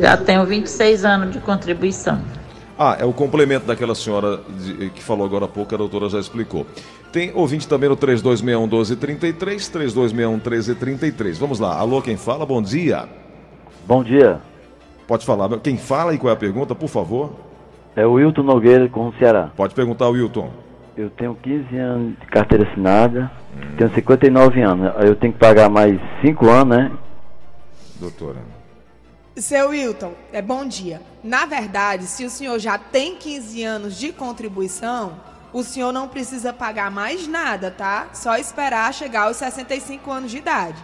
Já 0.00 0.16
tenho 0.16 0.44
26 0.44 1.04
anos 1.04 1.32
de 1.32 1.40
contribuição. 1.40 2.20
Ah, 2.78 2.96
é 2.98 3.04
o 3.04 3.12
complemento 3.12 3.66
daquela 3.66 3.94
senhora 3.94 4.40
de, 4.56 4.90
que 4.90 5.02
falou 5.02 5.26
agora 5.26 5.46
há 5.46 5.48
pouco, 5.48 5.74
a 5.74 5.78
doutora 5.78 6.08
já 6.08 6.20
explicou. 6.20 6.64
Tem 7.10 7.32
ouvinte 7.34 7.66
também 7.66 7.88
no 7.88 7.96
3261 7.96 8.60
1233, 8.60 9.68
3261 9.68 10.32
1333. 10.34 11.38
Vamos 11.38 11.58
lá. 11.58 11.76
Alô, 11.76 12.00
quem 12.00 12.16
fala? 12.16 12.46
Bom 12.46 12.62
dia. 12.62 13.08
Bom 13.84 14.04
dia. 14.04 14.40
Pode 15.08 15.24
falar. 15.24 15.48
Quem 15.60 15.78
fala 15.78 16.12
e 16.12 16.18
qual 16.18 16.30
é 16.30 16.34
a 16.34 16.38
pergunta, 16.38 16.74
por 16.74 16.88
favor? 16.90 17.32
É 17.96 18.06
o 18.06 18.12
Wilton 18.12 18.42
Nogueira, 18.42 18.90
com 18.90 19.08
o 19.08 19.14
Ceará. 19.14 19.50
Pode 19.56 19.74
perguntar, 19.74 20.06
Wilton. 20.08 20.50
Eu 20.94 21.08
tenho 21.08 21.34
15 21.34 21.76
anos 21.78 22.20
de 22.20 22.26
carteira 22.26 22.70
assinada, 22.70 23.30
hum. 23.56 23.76
tenho 23.78 23.94
59 23.94 24.60
anos. 24.60 24.92
Eu 25.02 25.16
tenho 25.16 25.32
que 25.32 25.38
pagar 25.38 25.70
mais 25.70 25.98
5 26.20 26.46
anos, 26.50 26.76
né? 26.76 26.92
Doutora. 27.98 28.36
Seu 29.34 29.70
Wilton, 29.70 30.12
é 30.30 30.42
bom 30.42 30.66
dia. 30.66 31.00
Na 31.24 31.46
verdade, 31.46 32.04
se 32.04 32.26
o 32.26 32.30
senhor 32.30 32.58
já 32.58 32.76
tem 32.76 33.16
15 33.16 33.64
anos 33.64 33.98
de 33.98 34.12
contribuição, 34.12 35.14
o 35.54 35.62
senhor 35.62 35.90
não 35.90 36.06
precisa 36.06 36.52
pagar 36.52 36.90
mais 36.90 37.26
nada, 37.26 37.70
tá? 37.70 38.08
Só 38.12 38.36
esperar 38.36 38.92
chegar 38.92 39.22
aos 39.22 39.38
65 39.38 40.10
anos 40.10 40.30
de 40.30 40.36
idade. 40.36 40.76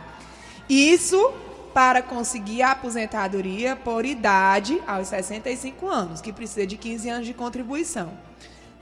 Isso 0.69 1.31
para 1.75 2.01
conseguir 2.01 2.63
a 2.63 2.71
aposentadoria 2.71 3.75
por 3.75 4.07
idade 4.07 4.81
aos 4.87 5.09
65 5.09 5.89
anos, 5.89 6.21
que 6.21 6.33
precisa 6.33 6.65
de 6.65 6.77
15 6.77 7.11
anos 7.11 7.27
de 7.27 7.35
contribuição. 7.35 8.17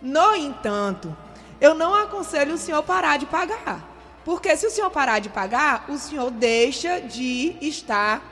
No 0.03 0.35
entanto, 0.37 1.17
eu 1.59 1.75
não 1.75 1.95
aconselho 1.95 2.55
o 2.55 2.59
senhor 2.59 2.83
parar 2.83 3.17
de 3.17 3.25
pagar. 3.25 3.89
Porque 4.25 4.57
se 4.57 4.67
o 4.67 4.71
senhor 4.71 4.91
parar 4.91 5.19
de 5.19 5.29
pagar, 5.29 5.87
o 5.89 5.99
senhor 5.99 6.31
deixa 6.31 7.01
de 7.01 7.57
estar 7.61 8.23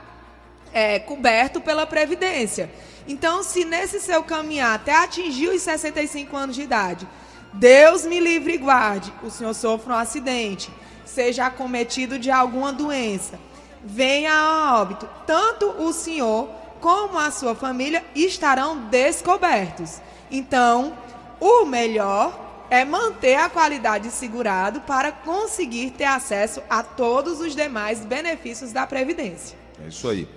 é, 0.72 0.98
coberto 0.98 1.60
pela 1.60 1.86
Previdência. 1.86 2.70
Então, 3.08 3.42
se 3.42 3.64
nesse 3.64 3.98
seu 3.98 4.22
caminhar 4.22 4.74
até 4.74 4.94
atingir 4.94 5.48
os 5.48 5.62
65 5.62 6.36
anos 6.36 6.54
de 6.54 6.62
idade, 6.62 7.08
Deus 7.52 8.04
me 8.04 8.20
livre 8.20 8.54
e 8.54 8.58
guarde, 8.58 9.12
o 9.22 9.30
senhor 9.30 9.54
sofra 9.54 9.94
um 9.94 9.96
acidente, 9.96 10.70
seja 11.04 11.46
acometido 11.46 12.18
de 12.18 12.30
alguma 12.30 12.72
doença, 12.72 13.40
venha 13.84 14.32
a 14.32 14.80
óbito, 14.80 15.08
tanto 15.26 15.66
o 15.82 15.92
senhor 15.92 16.48
como 16.80 17.18
a 17.18 17.30
sua 17.30 17.54
família 17.54 18.02
estarão 18.14 18.88
descobertos. 18.88 20.00
Então, 20.30 20.94
o 21.40 21.64
melhor 21.64 22.66
é 22.70 22.84
manter 22.84 23.34
a 23.34 23.50
qualidade 23.50 24.04
de 24.08 24.14
segurado 24.14 24.80
para 24.82 25.10
conseguir 25.10 25.90
ter 25.90 26.04
acesso 26.04 26.62
a 26.70 26.82
todos 26.82 27.40
os 27.40 27.54
demais 27.54 28.04
benefícios 28.04 28.72
da 28.72 28.86
Previdência. 28.86 29.58
É 29.84 29.88
isso 29.88 30.08
aí. 30.08 30.28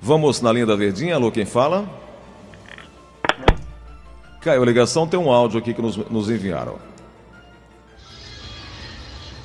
Vamos 0.00 0.40
na 0.40 0.52
linha 0.52 0.66
da 0.66 0.76
verdinha, 0.76 1.14
alô, 1.14 1.32
quem 1.32 1.46
fala? 1.46 1.88
Caiu 4.40 4.62
a 4.62 4.66
ligação, 4.66 5.08
tem 5.08 5.18
um 5.18 5.32
áudio 5.32 5.58
aqui 5.58 5.74
que 5.74 5.82
nos, 5.82 5.96
nos 5.96 6.30
enviaram. 6.30 6.78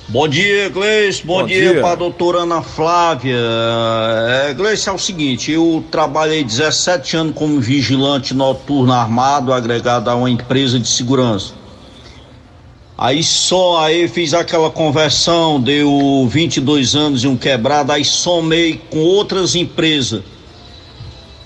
Bom 0.06 0.28
dia, 0.28 0.68
Gleice. 0.68 1.24
Bom, 1.24 1.40
Bom 1.40 1.46
dia, 1.46 1.72
dia. 1.72 1.80
para 1.80 1.92
a 1.92 1.94
doutora 1.94 2.40
Ana 2.40 2.60
Flávia. 2.60 3.38
É, 3.38 4.52
Gleice, 4.52 4.88
é 4.88 4.92
o 4.92 4.98
seguinte, 4.98 5.50
eu 5.50 5.82
trabalhei 5.90 6.44
17 6.44 7.16
anos 7.16 7.34
como 7.34 7.58
vigilante 7.58 8.34
noturno 8.34 8.92
armado 8.92 9.50
agregado 9.50 10.10
a 10.10 10.14
uma 10.14 10.28
empresa 10.28 10.78
de 10.78 10.86
segurança. 10.86 11.54
Aí 12.98 13.22
só, 13.22 13.82
aí 13.82 14.06
fiz 14.06 14.34
aquela 14.34 14.70
conversão, 14.70 15.58
deu 15.58 16.28
22 16.30 16.94
anos 16.94 17.24
e 17.24 17.26
um 17.26 17.36
quebrado, 17.36 17.90
aí 17.90 18.04
somei 18.04 18.80
com 18.90 18.98
outras 18.98 19.54
empresas, 19.54 20.22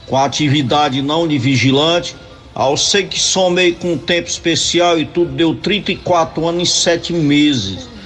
com 0.07 0.17
atividade 0.17 1.01
não 1.01 1.29
de 1.29 1.39
vigilante. 1.39 2.17
Eu 2.57 2.77
sei 2.77 3.05
que 3.05 3.21
somei 3.21 3.73
com 3.73 3.93
um 3.93 3.99
tempo 3.99 4.29
especial 4.29 4.99
e 4.99 5.05
tudo 5.07 5.31
deu 5.31 5.55
34 5.55 6.49
anos 6.49 6.69
e 6.69 6.73
7 6.73 7.13
meses. 7.13 7.98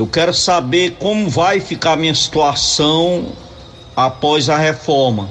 Eu 0.00 0.06
quero 0.06 0.32
saber 0.32 0.96
como 0.98 1.28
vai 1.28 1.60
ficar 1.60 1.92
a 1.92 1.96
minha 1.96 2.14
situação 2.14 3.36
após 3.94 4.48
a 4.48 4.56
reforma. 4.56 5.28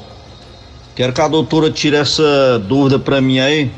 Quero 0.96 1.12
que 1.12 1.20
a 1.20 1.28
doutora 1.28 1.72
tire 1.72 1.96
essa 1.96 2.60
dúvida 2.60 3.00
para 3.00 3.20
mim 3.20 3.40
aí. 3.40 3.72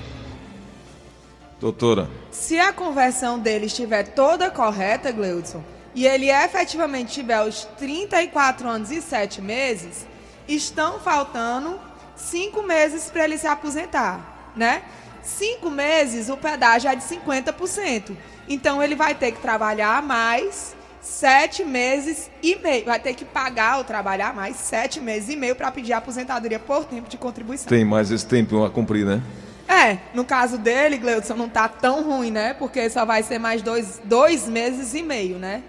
Doutora. 1.61 2.09
Se 2.29 2.59
a 2.59 2.73
conversão 2.73 3.39
dele 3.39 3.67
estiver 3.67 4.03
toda 4.09 4.51
correta, 4.51 5.13
Gleudson, 5.13 5.63
e 5.95 6.05
ele 6.05 6.29
efetivamente 6.29 7.13
tiver 7.13 7.41
os 7.41 7.63
34 7.77 8.67
anos 8.67 8.91
e 8.91 9.01
7 9.01 9.41
meses, 9.41 10.05
estão 10.45 10.99
faltando 10.99 11.79
5 12.17 12.63
meses 12.63 13.09
para 13.09 13.23
ele 13.23 13.37
se 13.37 13.47
aposentar, 13.47 14.51
né? 14.57 14.81
5 15.23 15.69
meses 15.69 16.27
o 16.27 16.35
pedágio 16.35 16.89
é 16.89 16.95
de 16.95 17.03
50%. 17.03 18.11
Então 18.49 18.83
ele 18.83 18.95
vai 18.95 19.15
ter 19.15 19.31
que 19.31 19.39
trabalhar 19.39 20.03
mais 20.03 20.80
sete 21.01 21.63
meses 21.63 22.29
e 22.41 22.55
meio. 22.55 22.85
Vai 22.85 22.99
ter 22.99 23.13
que 23.13 23.25
pagar 23.25 23.77
ou 23.77 23.83
trabalhar 23.83 24.33
mais 24.33 24.55
sete 24.55 24.99
meses 24.99 25.29
e 25.29 25.35
meio 25.35 25.55
para 25.55 25.71
pedir 25.71 25.93
aposentadoria 25.93 26.59
por 26.59 26.85
tempo 26.85 27.09
de 27.09 27.17
contribuição. 27.17 27.67
Tem 27.67 27.83
mais 27.83 28.11
esse 28.11 28.25
tempo 28.25 28.63
a 28.63 28.69
cumprir, 28.69 29.05
né? 29.05 29.21
É, 29.67 29.97
no 30.13 30.25
caso 30.25 30.57
dele, 30.57 30.97
Gleudson, 30.97 31.35
não 31.35 31.47
tá 31.47 31.67
tão 31.67 32.03
ruim, 32.03 32.29
né? 32.29 32.53
Porque 32.53 32.89
só 32.89 33.05
vai 33.05 33.23
ser 33.23 33.39
mais 33.39 33.61
dois, 33.61 34.01
dois 34.03 34.47
meses 34.47 34.93
e 34.93 35.01
meio, 35.01 35.37
né? 35.37 35.63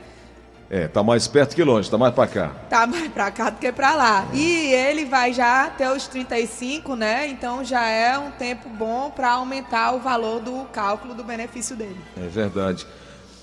É, 0.68 0.88
tá 0.88 1.02
mais 1.02 1.28
perto 1.28 1.54
que 1.54 1.62
longe, 1.62 1.90
tá 1.90 1.98
mais 1.98 2.14
para 2.14 2.26
cá. 2.26 2.50
Tá 2.70 2.86
mais 2.86 3.06
para 3.08 3.30
cá 3.30 3.50
do 3.50 3.58
que 3.58 3.70
para 3.70 3.94
lá. 3.94 4.26
E 4.32 4.72
ele 4.72 5.04
vai 5.04 5.30
já 5.32 5.66
até 5.66 5.92
os 5.92 6.08
35, 6.08 6.96
né? 6.96 7.28
Então 7.28 7.62
já 7.62 7.86
é 7.86 8.16
um 8.18 8.30
tempo 8.30 8.70
bom 8.70 9.10
para 9.10 9.32
aumentar 9.32 9.92
o 9.92 10.00
valor 10.00 10.40
do 10.40 10.64
cálculo 10.72 11.12
do 11.12 11.22
benefício 11.22 11.76
dele. 11.76 12.00
É 12.16 12.26
verdade. 12.26 12.86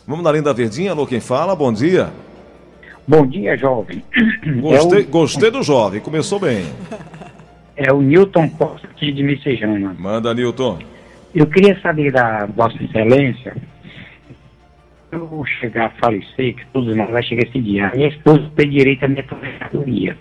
Vamos 0.09 0.23
na 0.23 0.31
linda 0.31 0.51
verdinha, 0.51 0.89
alô, 0.89 1.05
quem 1.05 1.19
fala? 1.19 1.55
Bom 1.55 1.71
dia. 1.71 2.09
Bom 3.07 3.27
dia, 3.27 3.55
jovem. 3.55 4.03
Gostei, 4.59 5.01
é 5.01 5.03
o... 5.03 5.07
gostei 5.07 5.51
do 5.51 5.61
jovem, 5.61 6.01
começou 6.01 6.39
bem. 6.39 6.65
É 7.77 7.93
o 7.93 8.01
Newton 8.01 8.49
Costa 8.49 8.87
aqui 8.87 9.11
de 9.11 9.21
Messejana. 9.21 9.95
Manda, 9.99 10.33
Newton. 10.33 10.79
Eu 11.35 11.45
queria 11.45 11.79
saber 11.79 12.11
da 12.11 12.47
Vossa 12.47 12.83
Excelência, 12.83 13.55
eu 15.11 15.45
chegar 15.59 15.85
a 15.85 15.89
falecer, 16.01 16.55
que 16.55 16.65
todos 16.73 16.95
nós 16.95 17.11
vai 17.11 17.21
chegar 17.21 17.43
esse 17.43 17.61
dia, 17.61 17.89
a 17.89 17.95
minha 17.95 18.07
esposa 18.07 18.49
tem 18.55 18.67
direito 18.67 19.03
à 19.03 19.07
minha 19.07 19.21
aposentadoria. 19.21 20.17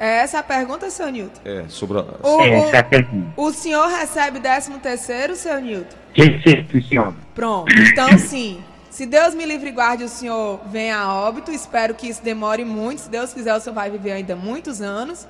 É 0.00 0.20
essa 0.20 0.38
a 0.38 0.42
pergunta, 0.42 0.88
seu 0.88 1.10
Newton? 1.10 1.42
É, 1.44 1.66
sobre 1.68 1.98
a... 1.98 2.04
o, 2.26 2.40
é, 2.40 2.68
essa 2.68 2.78
a 2.78 2.82
pergunta. 2.82 3.34
O 3.36 3.52
senhor 3.52 3.86
recebe 3.86 4.40
13 4.40 4.72
terceiro, 4.78 5.36
seu 5.36 5.60
Newton? 5.60 5.94
Recebi, 6.14 6.82
senhor. 6.88 7.14
Pronto, 7.34 7.70
então 7.70 8.16
sim. 8.16 8.64
Se 8.88 9.04
Deus 9.04 9.34
me 9.34 9.44
livre 9.44 9.68
e 9.68 9.72
guarde 9.72 10.02
o 10.02 10.08
senhor 10.08 10.58
venha 10.66 10.96
a 10.96 11.14
óbito, 11.14 11.52
espero 11.52 11.94
que 11.94 12.08
isso 12.08 12.22
demore 12.22 12.64
muito. 12.64 13.02
Se 13.02 13.10
Deus 13.10 13.34
quiser, 13.34 13.54
o 13.54 13.60
senhor 13.60 13.74
vai 13.74 13.90
viver 13.90 14.12
ainda 14.12 14.34
muitos 14.34 14.80
anos. 14.80 15.28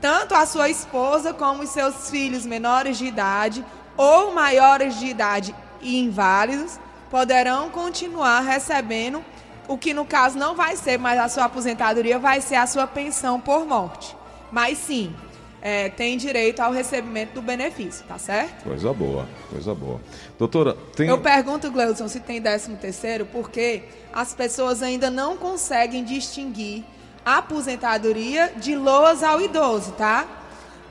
Tanto 0.00 0.34
a 0.34 0.46
sua 0.46 0.70
esposa 0.70 1.34
como 1.34 1.62
os 1.62 1.68
seus 1.68 2.08
filhos 2.08 2.46
menores 2.46 2.96
de 2.96 3.04
idade 3.04 3.62
ou 3.94 4.32
maiores 4.32 4.98
de 4.98 5.06
idade 5.06 5.54
e 5.82 5.98
inválidos 5.98 6.80
poderão 7.10 7.68
continuar 7.68 8.40
recebendo 8.40 9.22
o 9.68 9.76
que 9.76 9.92
no 9.94 10.04
caso 10.04 10.38
não 10.38 10.56
vai 10.56 10.74
ser 10.76 10.98
mais 10.98 11.20
a 11.20 11.28
sua 11.28 11.44
aposentadoria, 11.44 12.18
vai 12.18 12.40
ser 12.40 12.56
a 12.56 12.66
sua 12.66 12.86
pensão 12.86 13.38
por 13.38 13.66
morte. 13.66 14.16
Mas 14.50 14.78
sim, 14.78 15.14
é, 15.60 15.88
tem 15.90 16.16
direito 16.16 16.60
ao 16.60 16.72
recebimento 16.72 17.34
do 17.34 17.42
benefício, 17.42 18.04
tá 18.06 18.18
certo? 18.18 18.64
Coisa 18.64 18.92
boa, 18.92 19.28
coisa 19.50 19.74
boa. 19.74 20.00
Doutora, 20.38 20.76
tem. 20.96 21.08
Eu 21.08 21.18
pergunto, 21.18 21.70
Gleudson, 21.70 22.08
se 22.08 22.20
tem 22.20 22.40
13 22.40 22.76
terceiro, 22.76 23.26
porque 23.26 23.82
as 24.12 24.34
pessoas 24.34 24.82
ainda 24.82 25.10
não 25.10 25.36
conseguem 25.36 26.02
distinguir 26.02 26.84
a 27.24 27.38
aposentadoria 27.38 28.52
de 28.56 28.74
loas 28.74 29.22
ao 29.22 29.40
idoso, 29.40 29.92
tá? 29.92 30.26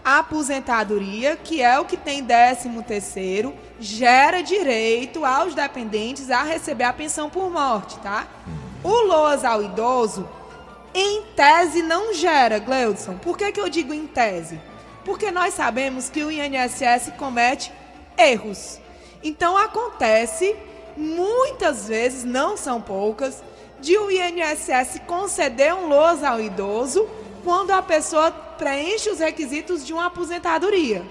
A 0.03 0.19
aposentadoria, 0.19 1.35
que 1.35 1.61
é 1.61 1.79
o 1.79 1.85
que 1.85 1.97
tem 1.97 2.23
13 2.23 2.69
terceiro, 2.83 3.53
gera 3.79 4.41
direito 4.41 5.25
aos 5.25 5.55
dependentes 5.55 6.29
a 6.29 6.43
receber 6.43 6.85
a 6.85 6.93
pensão 6.93 7.29
por 7.29 7.49
morte, 7.49 7.97
tá? 7.99 8.27
Hum. 8.47 8.56
O 8.87 9.01
LOAS 9.05 9.43
ao 9.43 9.61
idoso, 9.61 10.25
em 10.93 11.23
tese, 11.35 11.81
não 11.83 12.13
gera, 12.13 12.57
Gleudson. 12.57 13.17
Por 13.17 13.37
que, 13.37 13.51
que 13.51 13.59
eu 13.59 13.67
digo 13.67 13.93
em 13.93 14.07
tese? 14.07 14.61
Porque 15.03 15.29
nós 15.29 15.55
sabemos 15.55 16.09
que 16.09 16.23
o 16.23 16.31
INSS 16.31 17.11
comete 17.17 17.69
erros. 18.17 18.79
Então 19.21 19.57
acontece, 19.57 20.55
muitas 20.95 21.89
vezes, 21.89 22.23
não 22.23 22.55
são 22.55 22.81
poucas, 22.81 23.43
de 23.81 23.97
o 23.97 24.09
INSS 24.09 25.01
conceder 25.05 25.75
um 25.75 25.89
LOAS 25.89 26.23
ao 26.23 26.39
idoso 26.39 27.09
quando 27.43 27.71
a 27.71 27.81
pessoa 27.81 28.31
preenche 28.31 29.09
os 29.09 29.19
requisitos 29.19 29.85
de 29.85 29.91
uma 29.91 30.05
aposentadoria. 30.05 31.05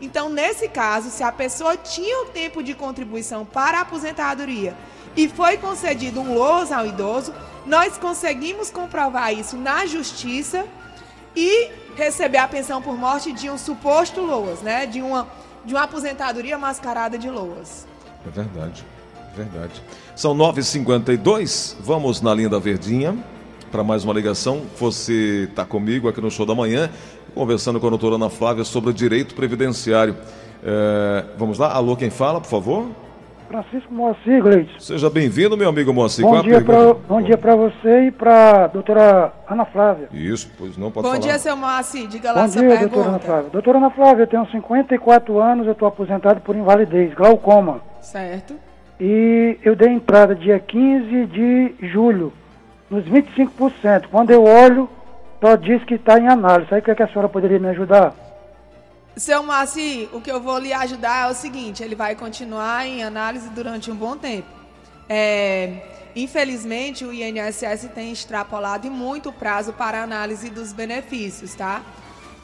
Então, 0.00 0.30
nesse 0.30 0.66
caso, 0.66 1.10
se 1.10 1.22
a 1.22 1.30
pessoa 1.30 1.76
tinha 1.76 2.22
o 2.22 2.30
tempo 2.30 2.62
de 2.62 2.72
contribuição 2.72 3.44
para 3.44 3.76
a 3.76 3.82
aposentadoria 3.82 4.74
e 5.18 5.28
foi 5.28 5.56
concedido 5.56 6.20
um 6.20 6.32
lousa 6.32 6.76
ao 6.76 6.86
idoso, 6.86 7.34
nós 7.66 7.98
conseguimos 7.98 8.70
comprovar 8.70 9.34
isso 9.34 9.56
na 9.56 9.84
justiça 9.84 10.64
e 11.34 11.70
receber 11.96 12.38
a 12.38 12.46
pensão 12.46 12.80
por 12.80 12.96
morte 12.96 13.32
de 13.32 13.50
um 13.50 13.58
suposto 13.58 14.20
loas, 14.20 14.62
né? 14.62 14.86
De 14.86 15.02
uma, 15.02 15.26
de 15.64 15.74
uma 15.74 15.82
aposentadoria 15.82 16.56
mascarada 16.56 17.18
de 17.18 17.28
loas. 17.28 17.84
É 18.24 18.30
verdade, 18.30 18.84
é 19.32 19.36
verdade. 19.36 19.82
São 20.14 20.36
9h52, 20.36 21.74
vamos 21.80 22.20
na 22.22 22.32
linha 22.32 22.48
da 22.48 22.60
Verdinha 22.60 23.18
para 23.72 23.82
mais 23.82 24.04
uma 24.04 24.14
ligação. 24.14 24.62
Você 24.78 25.48
está 25.50 25.64
comigo 25.64 26.08
aqui 26.08 26.20
no 26.20 26.30
Show 26.30 26.46
da 26.46 26.54
Manhã, 26.54 26.88
conversando 27.34 27.80
com 27.80 27.88
a 27.88 27.90
doutora 27.90 28.14
Ana 28.14 28.30
Flávia 28.30 28.62
sobre 28.62 28.92
direito 28.92 29.34
previdenciário. 29.34 30.16
É, 30.62 31.24
vamos 31.36 31.58
lá, 31.58 31.72
alô, 31.72 31.96
quem 31.96 32.08
fala, 32.08 32.40
por 32.40 32.48
favor? 32.48 33.07
Francisco 33.48 33.92
Moacir, 33.92 34.42
Gleide. 34.42 34.70
Seja 34.78 35.08
bem-vindo, 35.08 35.56
meu 35.56 35.70
amigo 35.70 35.92
Moacir. 35.92 36.24
Bom, 36.24 36.42
dia 36.42 36.60
pra, 36.60 36.92
bom 36.92 37.22
dia 37.22 37.38
para 37.38 37.56
você 37.56 38.06
e 38.06 38.10
para 38.10 38.64
a 38.64 38.66
doutora 38.66 39.32
Ana 39.48 39.64
Flávia. 39.64 40.08
Isso, 40.12 40.50
pois 40.58 40.76
não 40.76 40.90
pode 40.90 41.04
bom 41.06 41.10
falar. 41.10 41.14
Bom 41.14 41.20
dia, 41.20 41.38
seu 41.38 41.56
Moacir. 41.56 42.06
Diga 42.06 42.30
lá 42.30 42.42
bom 42.42 42.48
dia, 42.48 42.60
pergunta. 42.60 42.88
doutora 42.88 43.08
Ana 43.08 43.18
Flávia. 43.18 43.50
Doutora 43.50 43.78
Ana 43.78 43.90
Flávia, 43.90 44.22
eu 44.24 44.26
tenho 44.26 44.46
54 44.50 45.40
anos, 45.40 45.66
eu 45.66 45.72
estou 45.72 45.88
aposentado 45.88 46.40
por 46.42 46.54
invalidez, 46.54 47.14
glaucoma. 47.14 47.80
Certo. 48.02 48.54
E 49.00 49.58
eu 49.64 49.74
dei 49.74 49.88
entrada 49.88 50.34
dia 50.34 50.58
15 50.58 51.26
de 51.26 51.74
julho, 51.90 52.32
nos 52.90 53.04
25%. 53.04 54.08
Quando 54.10 54.30
eu 54.30 54.44
olho, 54.44 54.90
só 55.40 55.56
diz 55.56 55.82
que 55.84 55.94
está 55.94 56.18
em 56.18 56.28
análise. 56.28 56.68
Aí 56.72 56.80
o 56.80 56.82
que, 56.82 56.90
é 56.90 56.94
que 56.94 57.02
a 57.02 57.08
senhora 57.08 57.28
poderia 57.28 57.58
me 57.58 57.68
ajudar? 57.68 58.27
Seu 59.18 59.42
Marci, 59.42 60.08
o 60.12 60.20
que 60.20 60.30
eu 60.30 60.40
vou 60.40 60.58
lhe 60.58 60.72
ajudar 60.72 61.28
é 61.28 61.30
o 61.32 61.34
seguinte: 61.34 61.82
ele 61.82 61.96
vai 61.96 62.14
continuar 62.14 62.86
em 62.86 63.02
análise 63.02 63.48
durante 63.50 63.90
um 63.90 63.96
bom 63.96 64.16
tempo. 64.16 64.46
É, 65.08 66.10
infelizmente, 66.14 67.04
o 67.04 67.12
INSS 67.12 67.88
tem 67.92 68.12
extrapolado 68.12 68.88
muito 68.88 69.30
o 69.30 69.32
prazo 69.32 69.72
para 69.72 70.04
análise 70.04 70.48
dos 70.50 70.72
benefícios, 70.72 71.52
tá? 71.56 71.82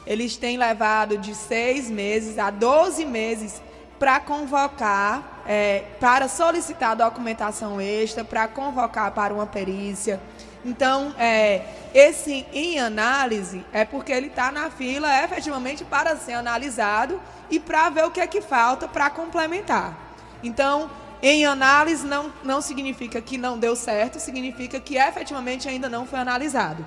Eles 0.05 0.35
têm 0.35 0.57
levado 0.57 1.17
de 1.17 1.33
seis 1.33 1.89
meses 1.89 2.37
a 2.37 2.49
12 2.49 3.05
meses 3.05 3.61
para 3.97 4.19
convocar 4.19 5.35
é, 5.47 5.83
para 5.99 6.27
solicitar 6.27 6.95
documentação 6.95 7.79
extra, 7.79 8.23
para 8.23 8.47
convocar 8.47 9.11
para 9.11 9.33
uma 9.33 9.45
perícia. 9.45 10.19
Então, 10.65 11.13
é, 11.19 11.61
esse 11.93 12.45
em 12.51 12.79
análise 12.79 13.63
é 13.71 13.85
porque 13.85 14.11
ele 14.11 14.27
está 14.27 14.51
na 14.51 14.71
fila 14.71 15.23
efetivamente 15.23 15.85
para 15.85 16.17
ser 16.17 16.33
analisado 16.33 17.21
e 17.51 17.59
para 17.59 17.89
ver 17.89 18.05
o 18.05 18.11
que 18.11 18.19
é 18.19 18.25
que 18.25 18.41
falta 18.41 18.87
para 18.87 19.09
complementar. 19.11 19.95
Então, 20.43 20.89
em 21.21 21.45
análise 21.45 22.05
não, 22.05 22.33
não 22.43 22.61
significa 22.61 23.21
que 23.21 23.37
não 23.37 23.59
deu 23.59 23.75
certo, 23.75 24.19
significa 24.19 24.79
que 24.79 24.97
efetivamente 24.97 25.69
ainda 25.69 25.87
não 25.87 26.05
foi 26.07 26.19
analisado. 26.19 26.83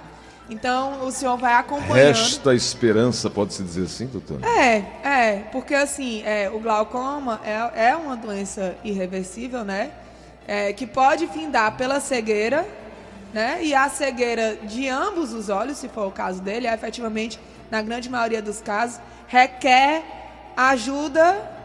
Então, 0.51 1.05
o 1.05 1.11
senhor 1.13 1.37
vai 1.37 1.53
acompanhando. 1.55 2.17
Resta 2.17 2.55
esperança, 2.55 3.29
pode-se 3.29 3.63
dizer 3.63 3.85
assim, 3.85 4.07
doutor? 4.07 4.41
É, 4.43 4.77
é, 5.05 5.37
porque 5.53 5.75
assim, 5.75 6.23
é, 6.25 6.51
o 6.51 6.59
glaucoma 6.59 7.41
é, 7.45 7.91
é 7.91 7.97
uma 7.97 8.17
doença 8.17 8.75
irreversível, 8.83 9.63
né? 9.63 9.91
É, 10.47 10.73
que 10.73 10.87
pode 10.87 11.27
findar 11.27 11.77
pela 11.77 12.01
cegueira, 12.01 12.67
né? 13.33 13.59
E 13.63 13.75
a 13.75 13.89
cegueira 13.89 14.57
de 14.57 14.89
ambos 14.89 15.33
os 15.33 15.49
olhos, 15.49 15.79
se 15.79 15.89
for 15.89 16.07
o 16.07 16.11
caso 16.11 16.41
dele, 16.41 16.67
é, 16.67 16.75
efetivamente, 16.75 17.39
na 17.71 17.83
grande 17.83 18.09
maioria 18.09 18.41
dos 18.41 18.61
casos, 18.61 19.01
requer 19.27 20.03
ajuda 20.57 21.57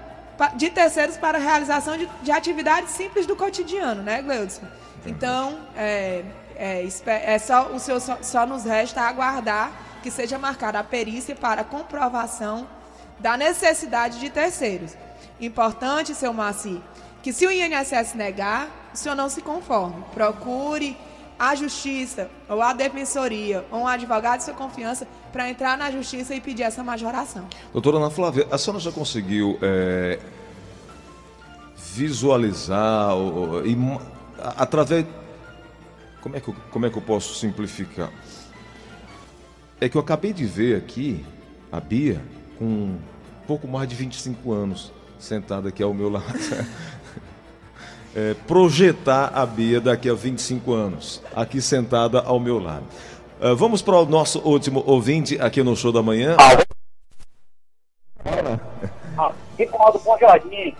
de 0.55 0.69
terceiros 0.69 1.17
para 1.17 1.37
a 1.37 1.41
realização 1.41 1.97
de, 1.97 2.09
de 2.21 2.31
atividades 2.31 2.91
simples 2.91 3.25
do 3.25 3.35
cotidiano, 3.35 4.01
né, 4.01 4.21
Gleudson? 4.21 4.63
Então, 5.05 5.59
é, 5.75 6.23
é, 6.55 6.87
é 7.05 7.39
só, 7.39 7.67
o 7.67 7.79
senhor 7.79 7.99
só, 7.99 8.17
só 8.21 8.45
nos 8.45 8.63
resta 8.63 9.01
aguardar 9.01 9.71
que 10.01 10.11
seja 10.11 10.37
marcada 10.37 10.79
a 10.79 10.83
perícia 10.83 11.35
para 11.35 11.63
comprovação 11.63 12.67
da 13.19 13.37
necessidade 13.37 14.19
de 14.19 14.29
terceiros. 14.29 14.95
Importante, 15.39 16.13
seu 16.13 16.33
Maci, 16.33 16.81
que 17.21 17.31
se 17.31 17.47
o 17.47 17.51
INSS 17.51 18.13
negar, 18.15 18.67
o 18.93 18.97
senhor 18.97 19.15
não 19.15 19.29
se 19.29 19.41
conforme. 19.41 20.03
Procure 20.13 20.97
a 21.37 21.55
justiça, 21.55 22.29
ou 22.47 22.61
a 22.61 22.73
defensoria, 22.73 23.65
ou 23.71 23.81
um 23.81 23.87
advogado 23.87 24.39
de 24.39 24.45
sua 24.45 24.53
confiança 24.53 25.07
para 25.31 25.49
entrar 25.49 25.77
na 25.77 25.91
justiça 25.91 26.33
e 26.35 26.41
pedir 26.41 26.63
essa 26.63 26.83
majoração. 26.83 27.47
Doutora 27.71 27.97
Ana 27.97 28.09
Flávia, 28.09 28.47
a 28.51 28.57
senhora 28.57 28.79
já 28.79 28.91
conseguiu 28.91 29.57
é, 29.61 30.19
visualizar, 31.75 33.15
ou, 33.15 33.65
e, 33.65 33.77
através 34.57 35.05
como 36.23 36.37
é, 36.37 36.39
que 36.39 36.47
eu, 36.47 36.55
como 36.71 36.85
é 36.85 36.89
que 36.89 36.97
eu 36.97 37.01
posso 37.01 37.35
simplificar? 37.35 38.09
É 39.81 39.89
que 39.89 39.97
eu 39.97 40.01
acabei 40.01 40.31
de 40.31 40.45
ver 40.45 40.77
aqui 40.77 41.25
a 41.69 41.81
Bia 41.81 42.23
com 42.57 42.97
pouco 43.45 43.67
mais 43.67 43.89
de 43.89 43.95
25 43.95 44.53
anos 44.53 44.93
sentada 45.19 45.67
aqui 45.67 45.83
ao 45.83 45.93
meu 45.93 46.09
lado. 46.09 46.25
É, 48.15 48.35
projetar 48.47 49.31
a 49.33 49.43
Bia 49.43 49.81
daqui 49.81 50.07
a 50.07 50.13
25 50.13 50.71
anos, 50.71 51.21
aqui 51.35 51.59
sentada 51.59 52.21
ao 52.21 52.39
meu 52.39 52.59
lado. 52.59 52.83
Uh, 53.41 53.55
vamos 53.55 53.81
para 53.81 53.95
o 53.95 54.05
nosso 54.05 54.39
último 54.47 54.83
ouvinte 54.85 55.41
aqui 55.41 55.63
no 55.63 55.75
show 55.75 55.91
da 55.91 56.03
manhã. 56.03 56.37
Ah, 59.17 59.31
Ricardo 59.57 59.99
Bom 59.99 60.17
Jardim. 60.19 60.75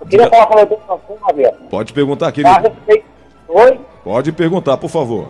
Eu 0.00 0.06
queria 0.06 0.28
falar 0.28 0.46
com 0.46 0.58
a 0.58 0.64
doutora 0.64 1.52
Pode 1.70 1.92
perguntar, 1.92 2.32
querido. 2.32 2.54
Oi? 3.48 3.80
Pode 4.04 4.32
perguntar, 4.32 4.76
por 4.76 4.90
favor. 4.90 5.28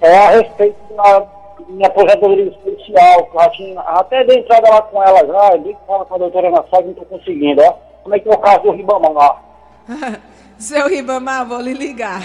É 0.00 0.18
a 0.18 0.30
respeito 0.30 0.76
da 0.94 1.26
minha 1.68 1.86
aposentadoria 1.86 2.48
especial, 2.48 3.26
que 3.26 3.36
eu 3.36 3.50
tinha, 3.52 3.80
até 3.80 4.24
dei 4.24 4.38
entrada 4.38 4.70
lá 4.70 4.82
com 4.82 5.02
ela 5.02 5.26
já, 5.26 5.56
dei 5.56 5.74
que 5.74 5.86
fala 5.86 6.04
com 6.04 6.14
a 6.14 6.18
doutora 6.18 6.48
Ana 6.48 6.64
Sá, 6.70 6.80
não 6.80 6.90
estou 6.90 7.04
conseguindo, 7.06 7.62
ó. 7.62 7.74
Como 8.02 8.14
é 8.14 8.18
que 8.18 8.28
é 8.28 8.32
o 8.32 8.38
caso 8.38 8.62
do 8.62 8.70
Ribamar 8.72 9.12
lá? 9.12 9.42
seu 10.60 10.88
Ribamar, 10.88 11.46
vou 11.46 11.60
lhe 11.60 11.72
ligar. 11.72 12.22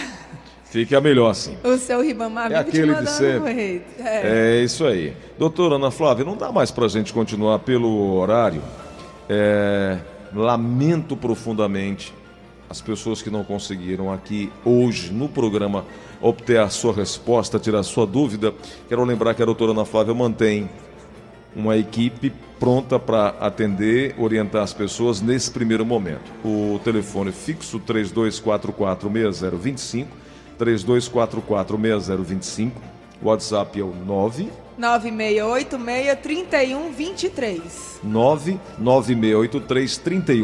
Fica 0.65 0.99
melhor 0.99 1.29
assim. 1.29 1.57
O 1.63 1.77
seu 1.77 2.01
Ribamar 2.01 2.51
é 2.51 2.55
aquele 2.55 2.93
de 2.95 3.09
sempre. 3.09 3.81
É. 3.99 4.57
é. 4.59 4.63
isso 4.63 4.85
aí. 4.85 5.15
Doutora 5.39 5.75
Ana 5.75 5.89
Flávia, 5.89 6.25
não 6.25 6.35
dá 6.35 6.51
mais 6.51 6.69
para 6.69 6.85
a 6.85 6.89
gente 6.89 7.13
continuar 7.13 7.59
pelo 7.59 8.13
horário. 8.15 8.61
É, 9.29 9.97
lamento 10.33 11.15
profundamente 11.15 12.13
as 12.69 12.81
pessoas 12.81 13.21
que 13.21 13.29
não 13.29 13.43
conseguiram 13.43 14.11
aqui 14.11 14.51
hoje 14.63 15.13
no 15.13 15.29
programa 15.29 15.85
obter 16.21 16.59
a 16.59 16.69
sua 16.69 16.93
resposta, 16.93 17.59
tirar 17.59 17.79
a 17.79 17.83
sua 17.83 18.05
dúvida. 18.05 18.53
Quero 18.89 19.03
lembrar 19.03 19.33
que 19.33 19.41
a 19.41 19.45
doutora 19.45 19.71
Ana 19.71 19.85
Flávia 19.85 20.13
mantém 20.13 20.69
uma 21.55 21.77
equipe 21.77 22.33
pronta 22.59 22.99
para 22.99 23.29
atender, 23.39 24.15
orientar 24.17 24.63
as 24.63 24.73
pessoas 24.73 25.21
nesse 25.21 25.51
primeiro 25.51 25.85
momento. 25.85 26.33
O 26.43 26.79
telefone 26.83 27.31
fixo 27.31 27.79
32446025, 27.79 30.07
32446025, 30.59 32.71
o 33.21 33.27
WhatsApp 33.27 33.79
é 33.79 33.83
o 33.83 33.93
9 33.93 34.49
9686-3123. 34.79 37.61
99683-3123. 38.05 40.43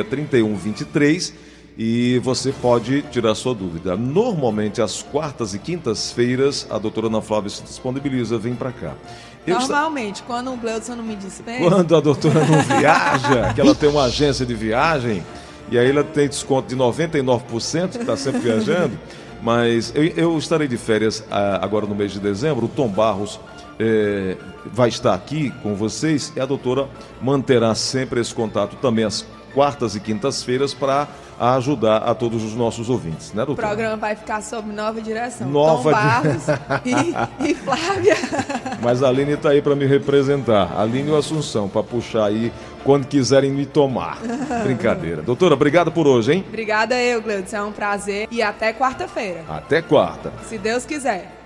9686-3123. 0.00 1.32
99686-3123. 1.72 1.78
E 1.78 2.18
você 2.22 2.52
pode 2.52 3.02
tirar 3.02 3.34
sua 3.34 3.54
dúvida. 3.54 3.96
Normalmente, 3.96 4.82
às 4.82 5.02
quartas 5.02 5.54
e 5.54 5.58
quintas-feiras, 5.58 6.66
a 6.70 6.78
doutora 6.78 7.06
Ana 7.06 7.22
Flávia 7.22 7.50
se 7.50 7.62
disponibiliza, 7.62 8.38
vem 8.38 8.54
para 8.54 8.72
cá. 8.72 8.94
Eu 9.46 9.58
Normalmente, 9.58 10.16
está... 10.16 10.26
quando 10.26 10.52
o 10.52 10.56
Gleudson 10.56 10.96
não 10.96 11.04
me 11.04 11.16
dispensa. 11.16 11.68
Quando 11.68 11.96
a 11.96 12.00
doutora 12.00 12.44
não 12.44 12.62
viaja, 12.78 13.52
que 13.54 13.60
ela 13.60 13.74
tem 13.74 13.88
uma 13.88 14.04
agência 14.04 14.46
de 14.46 14.54
viagem, 14.54 15.24
e 15.70 15.78
aí 15.78 15.90
ela 15.90 16.04
tem 16.04 16.28
desconto 16.28 16.68
de 16.68 16.76
99%, 16.76 17.90
que 17.90 17.98
está 17.98 18.16
sempre 18.16 18.40
viajando. 18.52 18.98
Mas 19.42 19.92
eu, 19.94 20.04
eu 20.04 20.38
estarei 20.38 20.68
de 20.68 20.76
férias 20.76 21.24
ah, 21.28 21.58
agora 21.60 21.86
no 21.86 21.94
mês 21.94 22.12
de 22.12 22.20
dezembro. 22.20 22.66
O 22.66 22.68
Tom 22.68 22.88
Barros 22.88 23.40
é, 23.78 24.36
vai 24.66 24.88
estar 24.88 25.14
aqui 25.14 25.50
com 25.62 25.74
vocês 25.74 26.32
e 26.36 26.40
a 26.40 26.46
doutora 26.46 26.88
manterá 27.20 27.74
sempre 27.74 28.20
esse 28.20 28.32
contato 28.32 28.76
também 28.76 29.04
às 29.04 29.26
quartas 29.52 29.96
e 29.96 30.00
quintas-feiras 30.00 30.72
para 30.72 31.08
ajudar 31.42 31.98
a 31.98 32.14
todos 32.14 32.44
os 32.44 32.54
nossos 32.54 32.88
ouvintes, 32.88 33.32
né, 33.32 33.44
doutora? 33.44 33.66
O 33.66 33.70
programa 33.70 33.96
vai 33.96 34.14
ficar 34.14 34.40
sob 34.42 34.72
nova 34.72 35.00
direção. 35.00 35.48
Nova 35.48 35.90
Tom 35.90 35.96
Barros 35.96 36.46
e, 37.42 37.50
e, 37.50 37.54
Flávia. 37.54 38.16
Mas 38.80 39.02
a 39.02 39.08
Aline 39.08 39.32
está 39.32 39.50
aí 39.50 39.60
para 39.60 39.74
me 39.74 39.84
representar. 39.84 40.72
A 40.72 40.82
Aline 40.82 41.08
e 41.08 41.12
o 41.12 41.16
Assunção, 41.16 41.68
para 41.68 41.82
puxar 41.82 42.26
aí 42.26 42.52
quando 42.84 43.06
quiserem 43.06 43.50
me 43.50 43.66
tomar. 43.66 44.18
Brincadeira. 44.62 45.22
Doutora, 45.22 45.54
obrigado 45.54 45.90
por 45.90 46.06
hoje, 46.06 46.32
hein? 46.32 46.44
Obrigada 46.46 46.94
eu, 46.94 47.20
Gleudson. 47.20 47.56
É 47.56 47.62
um 47.62 47.72
prazer. 47.72 48.28
E 48.30 48.40
até 48.40 48.72
quarta-feira. 48.72 49.44
Até 49.48 49.82
quarta. 49.82 50.32
Se 50.48 50.56
Deus 50.58 50.86
quiser. 50.86 51.41